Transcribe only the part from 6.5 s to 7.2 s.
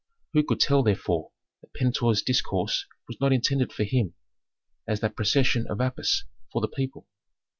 for the people?